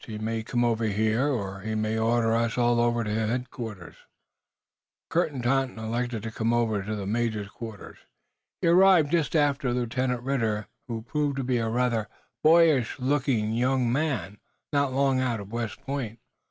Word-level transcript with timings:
He 0.07 0.17
may 0.17 0.41
come 0.41 0.65
over 0.65 0.85
here, 0.85 1.27
or 1.27 1.59
he 1.61 1.75
may 1.75 1.95
order 1.95 2.33
us 2.33 2.57
all 2.57 2.81
over 2.81 3.03
to 3.03 3.13
headquarters." 3.13 3.97
Colonel 5.11 5.41
Totten 5.43 5.77
elected 5.77 6.23
to 6.23 6.31
come 6.31 6.51
over 6.51 6.81
to 6.81 6.95
the 6.95 7.05
major's 7.05 7.49
quarters. 7.49 7.99
He 8.63 8.67
arrived 8.67 9.11
just 9.11 9.35
after 9.35 9.71
Lieutenant 9.71 10.23
Ridder, 10.23 10.65
who 10.87 11.03
proved 11.03 11.37
to 11.37 11.43
be 11.43 11.57
a 11.59 11.69
rather 11.69 12.07
boyish 12.43 12.97
looking 12.97 13.51
young 13.53 13.91
man, 13.91 14.39
not 14.73 14.91
long 14.91 15.19
out 15.19 15.39
of 15.39 15.51
West 15.51 15.79
Point. 15.85 16.17